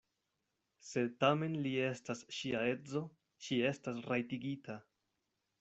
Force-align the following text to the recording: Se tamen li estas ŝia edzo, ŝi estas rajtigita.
Se 0.91 1.03
tamen 1.23 1.57
li 1.67 1.75
estas 1.89 2.25
ŝia 2.39 2.65
edzo, 2.71 3.05
ŝi 3.49 3.63
estas 3.73 4.03
rajtigita. 4.11 4.83